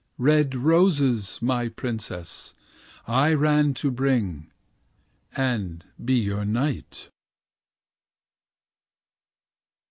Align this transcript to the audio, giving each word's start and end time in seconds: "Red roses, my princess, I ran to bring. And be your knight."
"Red 0.17 0.55
roses, 0.55 1.37
my 1.43 1.67
princess, 1.69 2.55
I 3.05 3.35
ran 3.35 3.75
to 3.75 3.91
bring. 3.91 4.49
And 5.35 5.85
be 6.03 6.15
your 6.15 6.43
knight." 6.43 7.11